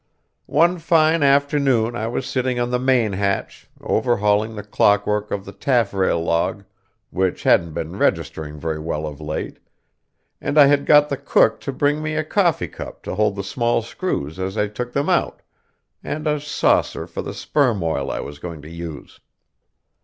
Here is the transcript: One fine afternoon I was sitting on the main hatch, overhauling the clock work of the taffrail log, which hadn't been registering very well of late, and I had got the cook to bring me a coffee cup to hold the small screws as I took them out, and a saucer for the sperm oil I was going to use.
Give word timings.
One 0.47 0.79
fine 0.79 1.21
afternoon 1.21 1.95
I 1.95 2.07
was 2.07 2.25
sitting 2.25 2.59
on 2.59 2.71
the 2.71 2.79
main 2.79 3.13
hatch, 3.13 3.69
overhauling 3.81 4.55
the 4.55 4.63
clock 4.63 5.05
work 5.05 5.29
of 5.29 5.45
the 5.45 5.51
taffrail 5.51 6.23
log, 6.23 6.63
which 7.11 7.43
hadn't 7.43 7.73
been 7.73 7.95
registering 7.99 8.59
very 8.59 8.79
well 8.79 9.05
of 9.05 9.21
late, 9.21 9.59
and 10.41 10.57
I 10.57 10.65
had 10.65 10.87
got 10.87 11.09
the 11.09 11.17
cook 11.17 11.59
to 11.59 11.71
bring 11.71 12.01
me 12.01 12.15
a 12.15 12.23
coffee 12.23 12.67
cup 12.67 13.03
to 13.03 13.13
hold 13.13 13.35
the 13.35 13.43
small 13.43 13.83
screws 13.83 14.39
as 14.39 14.57
I 14.57 14.69
took 14.69 14.91
them 14.91 15.07
out, 15.07 15.43
and 16.03 16.25
a 16.25 16.39
saucer 16.39 17.05
for 17.05 17.21
the 17.21 17.35
sperm 17.35 17.83
oil 17.83 18.09
I 18.09 18.21
was 18.21 18.39
going 18.39 18.63
to 18.63 18.71
use. 18.71 19.19